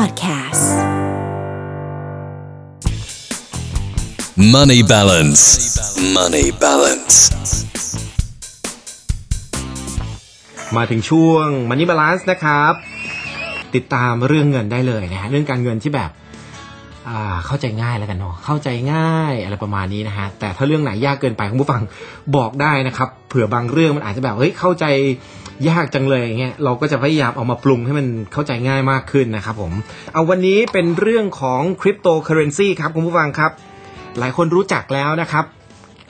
[0.00, 0.66] Podcast
[4.54, 5.42] Money balance.
[6.16, 7.16] Money balance.
[10.76, 12.72] มาถึงช่วง Money Balance นะครับ
[13.74, 16.10] ติดตามเรื่องเงินได้เลยนะฮะเรื่องการเงินที่แบบ
[17.08, 21.82] อ่าเข้าใจง่ายแล้วกันเนาะเข้าใจง่ายอะไรประมาณนี้นะฮะแต่ถ้าเรื่องไหนยากเกินไปคุณผู้ฟัง
[22.36, 24.84] บอกได้นะครับ เผื่อบางเรื่องมันอาจจะแบบเฮ้ยเข้าใจ
[25.68, 29.72] ยากจังเลยเงี้ยเราก็จะพยายามเอามาปรุงให้มันเข้าใจง่ายมากขึ้นนะครับผม
[30.12, 33.50] เอาวันนี้เป็นเรื่องของคริปโตเคอเรนซีครับคุณผู้ฟังครับ
[34.18, 35.44] หลายคนรู้จักแล้วนะครับ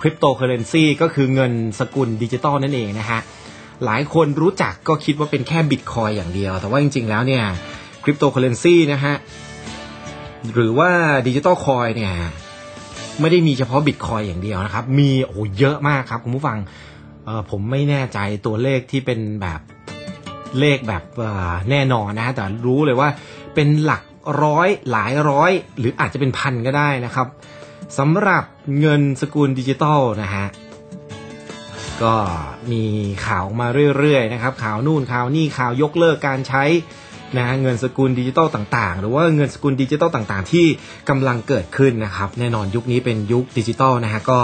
[0.01, 3.21] คริปโตเคอเรนซีก็คือเงินสกุลดิจิตอลนั่นเองนะฮะ
[3.84, 7.45] หลายคนรู้จักก็คิดว่าเป็นแค่บิตคอยอย่างเดียว แต่ว่าจริง ๆ แล้วเนี่ย
[8.05, 9.15] คริปโตเคอเรนซีนะฮะ
[10.55, 10.91] หรือว่า
[11.27, 12.15] digital coin เนี่ย
[13.21, 16.59] ไม่ได้มีเฉพาะบิตคอยอย่างเดียวนะครับ มีโอ้เยอะมากครับคุณผู้ฟัง
[17.51, 19.61] ผมไม่แน่ใจตัวเลขที่เป็นแบบ
[20.59, 21.02] เลขแบบ
[21.71, 23.09] แน่นอนนะฮะแต่รู้เลยว่า
[23.54, 24.02] เป็นหลัก
[24.45, 27.27] ร้อยหลายร้อย หรืออาจจะเป็นพันก็ได้นะครับ
[27.99, 28.45] สำหรับ
[28.80, 30.46] เงินสกุลดิจิตอลนะฮะ
[32.02, 32.15] ก็
[32.73, 32.85] มี
[33.27, 33.66] ข่าวมา
[33.99, 36.65] เรื่อยๆนะครับข่าวนู่นข่าวนี่ข่าวยกเลิกการใช้
[37.37, 40.66] นะฮะเงินสกุลดิจิตอลต่างๆ หรือว่าเงินสกุลดิจิตอลต่างๆ ที่
[41.09, 44.41] กำลังเกิดขึ้นนะครับ แน่นอนยุคนี้เป็นยุคดิจิตอลนะฮะก็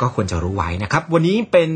[0.00, 1.70] ก็ควรจะรู้ไว้นะครับ วันนี้เป็น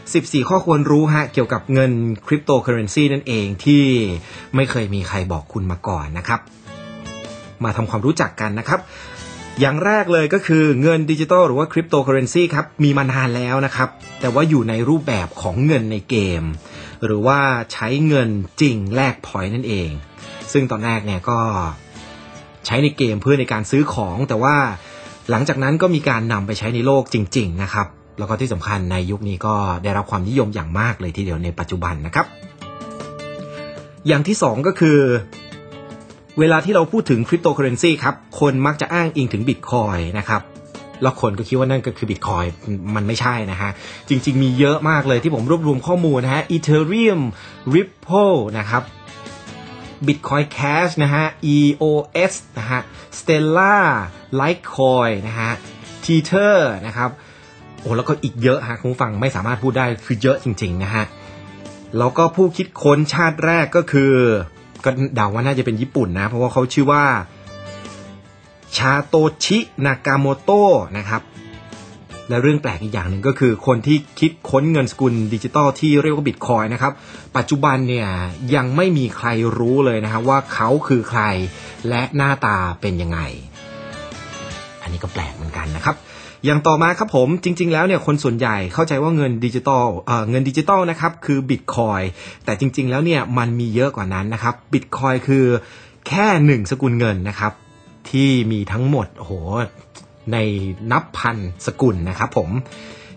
[0.00, 1.92] 14 ข้อควรรู้ฮะเกี่ยวกับเงิน
[2.26, 3.82] คริปโตเคอเรนซีนั่นเองที่
[4.54, 6.40] ไม่เคยมีใครบอกคุณมาก่อนนะครับ
[7.64, 8.80] มาทำความรู้จักกันนะครับ
[9.60, 13.88] อย่างแรกเลยก็คือเงินดิจิตอลหรือว่าคริปโตเคอเรนซีครับมีมานานแล้วนะครับ
[14.20, 16.42] แต่ว่าอยู่ในรูปแบบของเงินในเกม
[17.04, 17.38] หรือว่า
[17.72, 18.28] ใช้เงิน
[18.60, 19.90] จริงแลก point นั่นเอง
[20.52, 21.38] ซึ่งตอนแรกเนี่ยก็
[22.66, 24.56] ใช้ในเกมเพื่อในการซื้อของแต่ว่า
[25.30, 27.86] หลังจากนั้นก็มีการนำไปใช้ในโลกจริง ๆ นะครับ
[28.18, 32.26] แล้วก็ที่สำคัญในยุคนี้ก็ได้รับความนิยมอย่างมากเลยทีเดียวในปัจจุบันนะครับ
[34.06, 34.98] อย่างที่สองก็คือ
[36.38, 40.42] เวลาที่เราพูดถึงคริปโตเคอเรนซีครับ คนมักจะอ้างอิงถึงบิตคอยนะครับ
[41.02, 42.44] แล้วคนก็คิดว่านั่นก็คือบิตคอย
[42.94, 43.70] มันไม่ใช่นะฮะ
[44.08, 47.20] จริง ๆ มีเยอะมากเลยที่ผมรวบรวมข้อมูลนะฮะ Ethereum
[47.74, 48.82] Ripple นะครับ
[50.06, 51.24] Bitcoin Cash นะฮะ
[51.54, 52.80] EOS นะฮะ
[53.18, 53.84] Stellar
[54.40, 55.52] Litecoin นะฮะ
[56.04, 57.10] Tether นะครับ
[57.80, 61.04] โอ้แล้วก็อีกเยอะฮะคุณผู้ฟังไม่สามารถพูดได้คือเยอะจริงๆนะฮะ
[61.98, 64.12] แล้วก็ผู้คิดค้นชาติแรกก็คือ
[64.84, 67.04] ก็เดาว่าน่าจะเป็นญี่ปุ่นนะ เพราะว่าเขาชื่อว่า
[68.76, 69.14] ซาโต
[69.44, 71.22] ชินากาโมโตะนะครับ
[72.32, 76.92] และเรื่องแปลกอีกอย่างหนึ่งก็คือคนที่คิดค้นเงินสกุลดิจิตอลที่เรียกว่าบิตคอยนะครับ
[77.36, 78.08] ปัจจุบันเนี่ย
[78.54, 79.28] ยังไม่มีใคร
[79.58, 81.22] รู้เลยนะครับว่าเขาคือใคร
[81.88, 83.18] และหน้าตาเป็นยังไง
[84.82, 85.96] อันนี้ก็แปลกเหมือนกันนะครับ
[86.44, 92.00] อย่างต่อมาครับผมจริง ๆ แล้วเนี่ยคนส่วนใหญ่เข้าใจว่าเงินดิจิตอลเอ่อเงินดิจิตอลนะครับคือบิตคอย
[92.44, 95.44] แต่จริง ๆ แล้วเนี่ยมันมีเยอะกว่านั้นนะครับบิตคอยคือ
[96.08, 97.52] แค่หนึ่งสกุลเงินนะครับ
[98.10, 99.32] ที่มีทั้งหมดโอ้โห
[100.32, 100.36] ใน
[100.92, 102.48] นับพันสกุลนะครับผม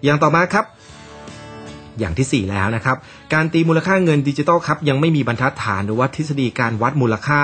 [0.04, 0.66] อย่างต่อมาครับ
[2.00, 2.98] อย่างที่ 4 แล้วนะครับ
[3.34, 7.42] การตีมูลค่าเงินดิจิตอลครับยังไม่มีบรรทัดฐานหรือว่าทฤษฎีการวัดมูลค่า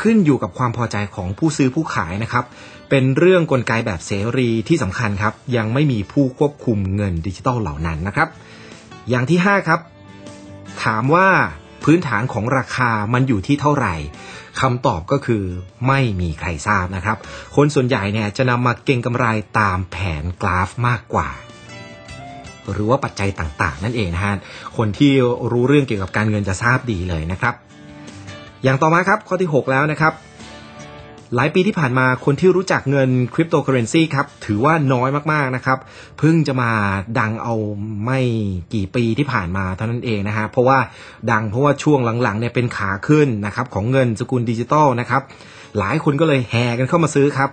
[0.00, 2.44] ขึ้นอยู่กับความพอใจของผู้ซื้อผู้ขายนะครับ
[2.90, 8.28] เป็นเรื่องกลไกแบบเสรีที่สำคัญครับ ยังไม่มีผู้ควบคุมเงินดิจิตอลเหล่านั้นนะครับ
[9.08, 9.80] อย่างที่ 5 ครับ
[10.84, 11.28] ถามว่า
[11.84, 13.94] พื้นฐานของราคามันอยู่ที่เท่าไหร่
[14.60, 15.44] คำตอบก็คือ
[15.88, 17.16] ไม่มีใครทราบนะครับ
[17.56, 19.26] คนส่วนใหญ่เนี่ยจะนำมาเก็งกำไร
[19.58, 21.28] ตามแผนกราฟมากกว่า
[22.72, 24.34] หรือว่าปัจจัยต่างๆ นั่นเองนะฮะ
[24.76, 25.12] คนที่
[25.52, 27.54] รู้เรื่องเกี่ยวกับการเงินจะทราบดีเลยนะครับ
[28.62, 30.12] อย่างต่อมาครับข้อที่ 6 แล้วนะครับ
[31.36, 35.78] หลายปีที่ผ่านมาคนที่รู้จักเงินคริปโตเคอเรนซีครับถือว่าน้อยมากๆนะครับ
[36.18, 36.70] เพิ่งจะมา
[37.18, 37.54] ดังเอา
[38.04, 38.20] ไม่
[38.74, 40.78] กี่ปีที่ผ่านมาเท่านั้นเองนะฮะเพราะว่า
[41.30, 45.22] ดังเพราะว่าช่วงหลังๆเนี่ยเป็นขาขึ้นนะครับของเงินสกุลดิจิตอลนะครับ
[45.78, 47.50] หลายคนก็เลยแห่กันเข้ามาซื้อครับ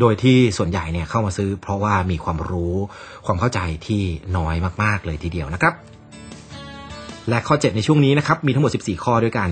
[0.00, 2.74] โดยที่ส่วนใหญ่เนี่ยเข้ามาซื้อเพราะว่ามีความรู้
[3.26, 4.02] ความเข้าใจที่
[4.36, 5.74] น้อยมากๆเลยทีเดียวนะครับ
[7.28, 9.50] และข้อ 7 ในช่วงนี้นะครับมีทั้งหมด 14 ข้อด้วยกัน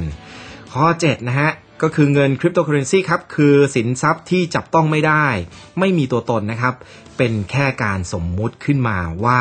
[0.74, 1.50] ข้อ7นะฮะ
[1.82, 5.26] ก็คือเงินคริปโตเคอเรนซีครับคือสินทรัพย์ที่จับต้องไม่ได้
[5.78, 6.74] ไม่มีตัวตนนะครับ
[7.16, 9.40] เป็นแค่การสมมุติขึ้นมาว่า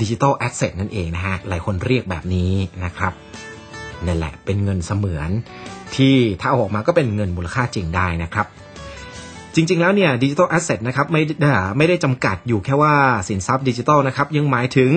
[0.00, 2.52] digital asset นั่นเองนะฮะหลายคนเรียกแบบนี้
[2.84, 3.12] นะครับ
[4.06, 5.30] นั่นแหละเป็นเงินเสมือน
[5.96, 8.46] ที่ถ้าออกมาก็เป็นเงินมูลค่าจริงได้นะครับ
[9.54, 12.94] จริง ๆ แล้วเนี่ยดิจิ t a ลแอสเซทนะครับไม่ได้ไม่ได้จำกัดอยู่แค่ว่า
[13.28, 14.90] สินทรัพย์ดิจิทัลนะครับยังหมายถึง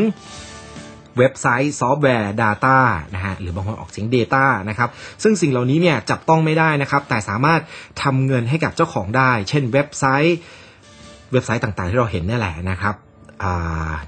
[1.19, 2.77] เว็บไซต์ซอฟต์แวร์ Data
[3.15, 4.89] นะฮะหรือบางคนออกเสียง Data นะครับ
[5.23, 7.61] ซึ่งสิ่งเหล่านี้เนี่ยจับต้องไม่ได้นะครับ แต่สามารถ
[8.03, 10.37] ทำเงินให้กับเจ้าของได้ เช่นเว็บไซต์
[11.31, 12.95] เว็บไซต์ต่างๆ ที่เราเห็นนี่แหละนะครับ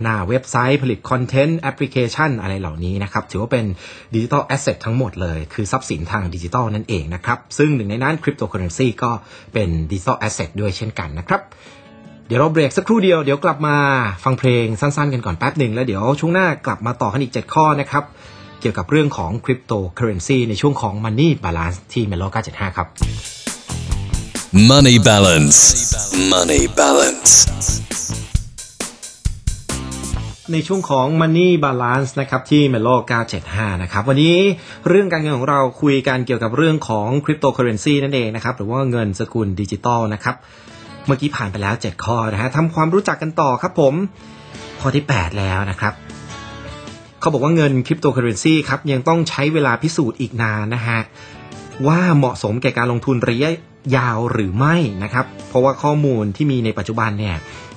[0.01, 3.65] หน้าเว็บไซต์ผลิต content แอปพลิเคชันอะไรเหล่านี้นะครับถือว่าเป็น
[4.13, 9.11] digital asset ทั้งหมดเลย คือทรัพย์สินทางดิจิทัลนั่นเองนะครับ ซึ่งหนึ่งในนั้นคริปโตเคอเรนซีก็
[9.53, 11.41] เป็น digital asset ด้วยเช่นกันนะครับ
[12.33, 13.75] ดี๋ยวเราเบรกสักครู่เดียวเดี๋ยวกลับมา
[14.23, 18.03] ฟังเพลงสั้นๆกันก่อนแป๊บหนึ่งแล้วเดี๋ยวช่วงหน้ากลับมาต่อกันอีก 7 ข้อนะครับ
[18.61, 22.87] เกี่ยวกับเรื่องของคริปโตเคอเรนซีในช่วงของ Money Balance ที่ Melo 975 ครับ
[24.69, 25.59] Money balance.
[26.31, 27.31] Money balance.
[30.51, 32.95] ในช่วงของ Money Balance นะครับที่ Melo
[33.39, 34.37] 975 นะครับ วันนี้
[34.87, 40.37] เรื่องการเงินของเราคุยกันเกี่ยวกับเรื่องของคริปโตเคอเรนซีนั่นเองนะครับ หรือว่าเงินสกุลดิจิตอลนะครับ
[41.05, 43.93] เมื่อกี้ผ่านไปแล้ว 7 ข้อนะฮะทำความรู้จักกันต่อครับผม
[44.81, 45.93] ข้อที่ 8 แล้วนะครับ
[47.19, 50.99] เขาบอกว่าเงินคริปโตเคอเรนซีครับยังต้องใช้เวลาพิสูจน์อีกนานนะฮะ
[51.87, 53.49] ว่าเหมาะสมแก่การลงทุนระยะ
[53.97, 57.35] ยาวหรือไม่นะครับ เพราะว่าข้อมูลที่มีในปัจจุบันเนี่ย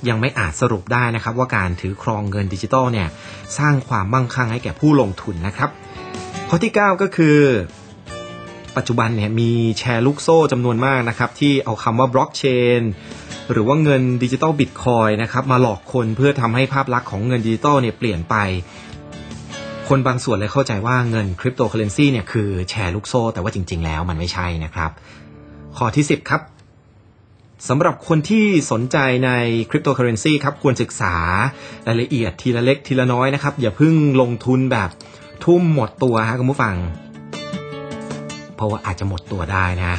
[0.08, 3.08] ยังไม่อาจสรุปได้นะครับ ว่าการถือครองเงินดิจิตอลเนี่ย
[3.58, 5.70] สร้างความมั่งคั่งให้แก่ผู้ลงทุนนะครับ
[6.48, 7.38] ข้อที่ 9 ก็คือ
[8.76, 12.44] ปัจจุบันเนี่ยมีแชร์ลูกโซ่จำนวนมากนะครับ ที่เอาคำว่าบล็อกเช
[12.78, 12.82] น
[13.52, 18.36] หรือว่าเงินดิจิตอลบิตคอยนะครับมาหลอกคนเพื่อทำให้ภาพลักษณ์ของเงินดิจิตอลเนี่ยเปลี่ยนไป
[19.88, 24.90] คนบางส่วนเลยเข้าใจว่าเงินคริปโตเคอเรนซีเนี่ยคือแชร์ลูกโซ่ แต่ว่าจริง ๆ แล้วมันไม่ใช่นะครับ
[25.76, 26.42] ข้อที่ 10 ครับ
[27.68, 29.30] สำหรับคนที่สนใจใน
[29.70, 31.14] คริปโตเคอเรนซีครับควรศึกษา
[31.86, 34.90] รายละเอียดทีละเล็กทีละน้อยนะครับ อย่าเพิ่งลงทุนแบบ
[35.44, 36.76] ทุ่มหมดตัวฮะคุณผู้ฟัง
[38.56, 39.92] เพราะว่าอาจจะหมดตัวได้นะ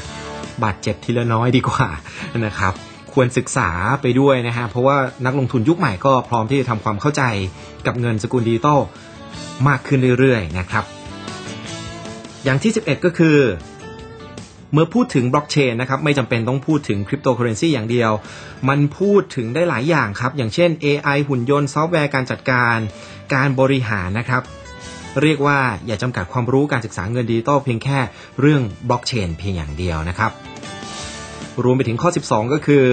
[0.64, 1.88] บาดเจ็บทีละน้อยดีกว่า
[2.46, 2.74] นะครับ
[3.14, 3.70] ควรศึกษา
[4.02, 7.24] ไปด้วยนะฮะเพราะว่านักลงทุนยุคใหม่ก็พร้อมที่จะทำความเข้าใจ
[7.86, 8.80] กับเงินสกุลดิจิตอล
[9.68, 10.86] มากขึ้นเรื่อยๆนะครับ
[12.44, 13.38] อย่างที่ 11 ก็คือ
[14.74, 18.12] เมื่อพูดถึงบล็อกเชนนะครับไม่จำเป็นต้องพูดถึงคริปโตเคอเรนซีอย่างเดียว
[18.70, 22.78] มันพูดถึงได้หลายอย่างครับ อย่างเช่น AI หุ่นยนต์ซอฟต์แวร์การจัดการ
[23.34, 24.42] การบริหารนะครับ
[25.24, 28.00] เรียกว่าอย่าจำกัดความรู้การศึกษาเงินดิจิตอลเพียงแค่
[28.40, 30.32] เรื่องบล็อกเชนเพียงอย่างเดียวนะครับ
[31.64, 32.84] รวมไปถึงข้อ 12 ก็คือ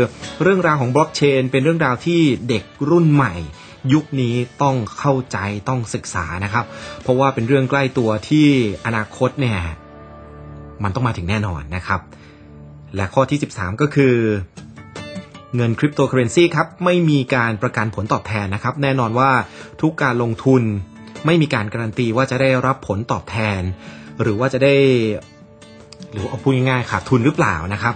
[0.42, 3.34] เรื่องราวของบล็อกเชนเป็นเรื่องราวที่เด็กรุ่นใหม่
[3.92, 5.38] ยุคนี้ต้องเข้าใจ
[5.68, 6.64] ต้องศึกษานะครับ
[7.02, 8.46] เพราะว่าเป็นเรื่องใกล้ตัวที่
[8.86, 9.58] อนาคตเนี่ย
[10.82, 12.00] มันต้องมาถึงแน่นอนนะครับ
[12.96, 14.14] และข้อที่ 13 ก็คือ
[15.56, 19.30] เงินคริปโตเคอเรนซีครับไม่มีการประกันผลตอบแทนนะครับ แน่นอนว่า
[19.80, 20.62] ทุกการลงทุน
[21.26, 23.60] ไม่มีการการันตีว่าจะได้รับผลตอบแทน
[24.22, 24.74] หรือว่าจะได้
[26.12, 27.94] หรือเอาพูดง่ายๆขาดทุนหรือเปล่านะครับ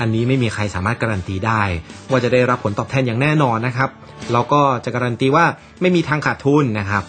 [0.00, 1.62] อันนี้ไม่มีใครสามารถการันตีได้
[2.10, 3.90] ว่าจะได้รับผลตอบแทนอย่างแน่นอนนะครับ
[4.32, 5.44] เราก็จะการันตีว่า
[5.80, 7.04] ไม่มีทางขาดทุนนะครับ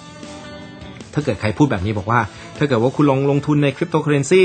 [1.13, 2.19] ถ้าเกิดใครพูดแบบนี้บอกว่า
[2.57, 4.43] ถ้าเกิดว่าคุณลงลงทุนในคริปโตเคอเรนซี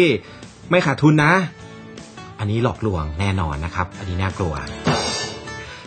[0.70, 1.32] ไม่ขาดทุนนะ
[2.38, 4.54] อันนี้หลอกลวงแน่นอนนะครับ อันนี้น่ากลัว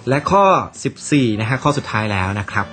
[0.10, 0.46] และข้อ
[0.94, 2.66] 14 นะฮะข้อสุดท้ายแล้วนะครับ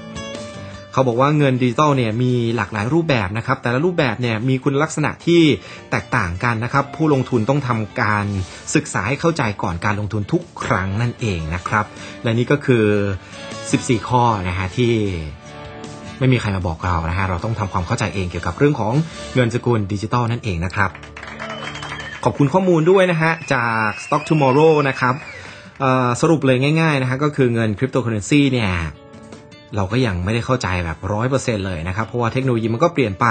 [0.97, 5.43] เขาบอกว่าเงินดิจิตอลเนี่ยมีหลากหลายรูปแบบนะครับ แต่ละรูปแบบเนี่ยมีคุณลักษณะที่
[5.91, 8.27] แตกต่างกันนะครับ ผู้ลงทุนต้องทำการ
[8.75, 11.85] ศึกษาให้เข้าใจก่อนการลงทุนทุกครั้งนั่นเองนะครับ
[12.23, 12.85] และนี่ก็คือ
[13.47, 14.95] 14 ข้อนะฮะที่
[16.19, 18.93] ไม่มีใครมาบอกเรานะฮะเราต้องทำความเข้าใจเองเกี่ยวกับเรื่องของ
[19.35, 20.91] เงินสกุลดิจิตอลนั่นเองนะครับ
[22.25, 25.15] ขอบคุณข้อมูลด้วยนะฮะจาก Stock Tomorrow นะครับ
[26.21, 28.71] สรุปเลยง่ายๆนะฮะก็คือเงินคริปโตเคอเรนซีเนี่ย
[29.77, 33.27] เราก็ยังไม่ได้เข้าใจแบบร้อยเปอร์เซ็นเลยนะครับ เพราะว่าเทคโนโลยีมันก็เปลี่ยนไป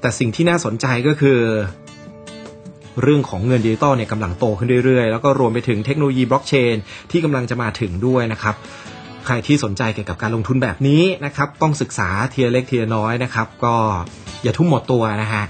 [0.00, 1.38] แต่สิ่งที่น่าสนใจก็คือ
[3.02, 6.74] เรื่องของเงินดิจิตอลเนี่ยกำลังโตขึ้นเรื่อยๆ แล้วก็รวมไปถึงเทคโนโลยีบล็อกเชน
[7.10, 8.54] ที่กำลังจะมาถึงด้วยนะครับ
[9.26, 13.74] ใครที่สนใจเกี่ยวกับการลงทุนแบบนี้นะครับ ต้องศึกษาทีละเล็กทีละน้อยนะครับ ก็
[14.42, 15.44] อย่าทุ่มหมดตัวนะฮะ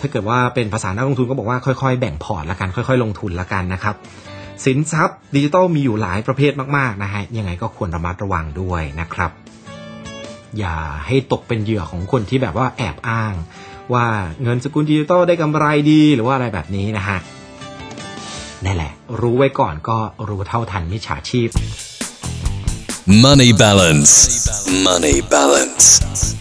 [0.00, 3.94] ถ้าเกิดว่าเป็นภาษานักลงทุนก็บอกว่าค่อยๆ แบ่งพอร์ตละกันค่อย ๆ ลงทุนละกันนะครับ
[4.64, 9.30] สินทรัพย์ดิจิตอลมีอยู่หลายประเภทมากๆนะฮะยังไงก็ควรระมัดระวังด้วยนะครับ
[10.58, 10.76] อย่า
[11.06, 13.34] ให้ตกเป็นเหยื่อของคนที่แบบว่าแอบอ้าง
[13.92, 14.06] ว่า
[14.42, 17.18] เงินสกุลดิจิตอลได้กำไรดีหรือว่าอะไรแบบนี้นะฮะ
[18.64, 21.48] นั่นแหละ รู้ไว้ก่อนก็รู้เท่าทันมิจฉาชีพ
[23.24, 24.12] Money balance.
[24.84, 26.39] Money balance.